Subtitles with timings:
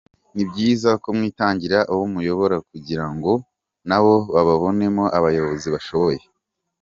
[0.33, 3.31] Ni byiza ko mwitangira abo muyobora kugira ngo
[3.87, 6.21] nabo bababonemo abayobozi bashoboye.